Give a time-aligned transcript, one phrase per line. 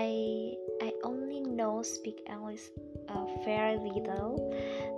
[0.00, 2.72] I I only know speak English
[3.12, 4.40] uh, very little,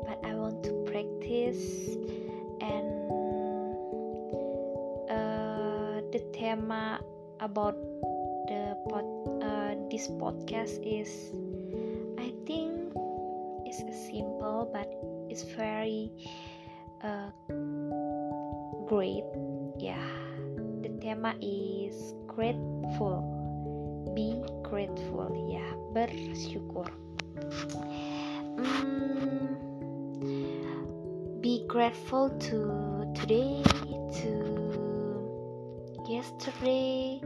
[0.07, 1.99] but I want to practice
[2.63, 2.87] and
[5.11, 6.71] uh, the theme
[7.43, 7.75] about
[8.47, 9.03] the pod,
[9.43, 11.11] uh, this podcast is
[12.23, 12.95] I think
[13.67, 14.87] it's simple but
[15.27, 16.15] it's very
[17.03, 17.35] uh,
[18.87, 19.27] great.
[19.83, 20.07] Yeah
[20.87, 23.42] the theme is grateful
[24.15, 25.29] be grateful.
[25.49, 26.89] Ya bersyukur.
[28.61, 29.57] Mm,
[31.41, 32.59] be grateful to
[33.17, 33.65] today
[34.21, 34.33] to
[36.09, 37.21] yesterday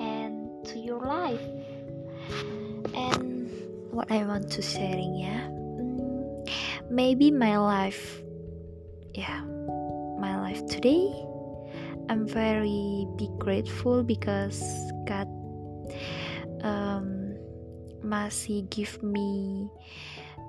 [0.00, 1.44] and to your life.
[2.92, 3.32] And
[3.92, 6.48] what I want to sharing ya mm,
[6.88, 8.24] maybe my life
[9.12, 9.44] yeah
[10.16, 11.12] my life today
[12.08, 14.64] I'm very be grateful because
[15.04, 15.28] God
[16.62, 17.34] um,
[18.02, 19.66] masih give me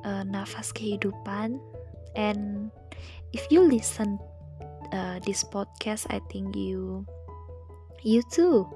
[0.06, 1.62] uh, nafas kehidupan.
[2.14, 2.70] And
[3.34, 4.22] if you listen
[4.94, 7.06] uh, this podcast I think you
[8.06, 8.70] you too.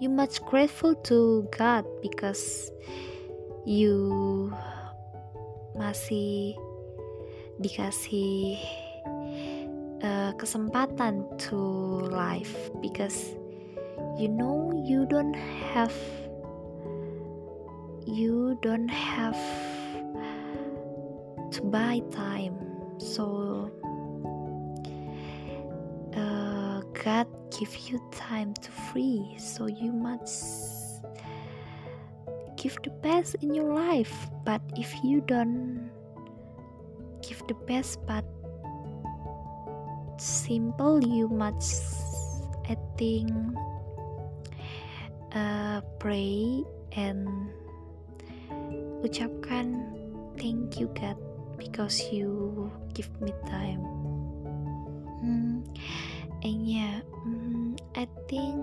[0.00, 2.72] You much grateful to God because
[3.68, 4.48] you
[5.76, 6.56] masih
[7.60, 8.56] dikasih
[10.00, 11.60] uh, kesempatan to
[12.08, 13.36] life because
[14.20, 15.32] you know you don't
[15.72, 15.96] have
[18.04, 19.38] you don't have
[21.50, 22.52] to buy time.
[22.98, 23.72] So
[26.12, 29.40] uh, god give you time to free.
[29.40, 31.00] So you must
[32.60, 34.28] give the best in your life.
[34.44, 35.88] But if you don't
[37.24, 38.24] give the best but
[40.20, 41.80] simple you must
[42.68, 43.32] i think
[45.34, 46.62] uh, pray
[46.96, 47.28] and
[49.00, 49.94] ucapkan
[50.36, 51.16] thank you God
[51.60, 53.84] because you give me time.
[55.20, 55.60] Hmm,
[56.42, 58.56] and yeah, hmm, I think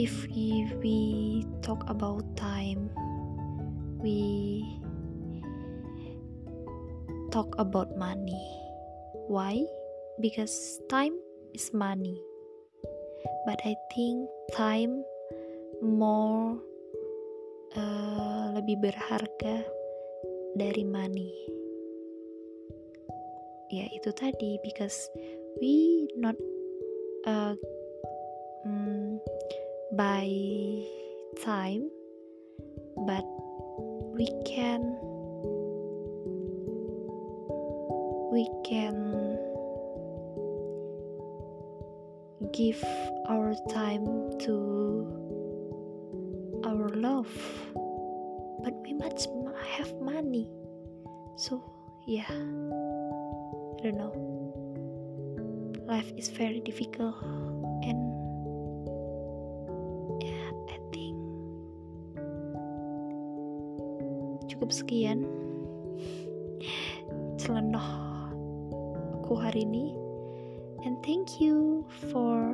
[0.00, 0.98] if we, we
[1.60, 2.88] talk about time,
[4.00, 4.64] we
[7.30, 8.40] talk about money.
[9.28, 9.60] Why?
[10.20, 11.12] Because time
[11.52, 12.16] is money.
[13.46, 15.02] But I think time
[15.82, 16.58] more
[17.76, 19.64] uh, lebih berharga
[20.58, 21.32] dari money.
[23.68, 25.12] Ya itu tadi because
[25.60, 26.34] we not
[27.28, 27.52] uh,
[28.64, 29.20] mm,
[29.92, 30.28] by
[31.44, 31.92] time
[33.04, 33.24] but
[34.16, 34.96] we can
[38.32, 39.17] we can
[42.52, 42.82] give
[43.28, 44.04] our time
[44.46, 44.54] to
[46.64, 47.28] our love.
[48.62, 49.28] But we must
[49.78, 50.48] have money.
[51.36, 51.62] So
[52.06, 52.30] yeah.
[52.30, 54.14] I don't know.
[55.86, 57.16] Life is very difficult
[57.86, 57.98] and
[60.20, 61.16] yeah i think
[64.52, 65.24] cukup sekian.
[67.40, 67.88] Celenoh
[69.22, 69.96] aku hari ini
[71.08, 72.52] thank you for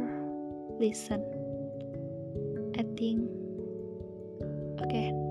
[0.78, 1.20] listen.
[2.78, 3.28] I think
[4.80, 5.23] okay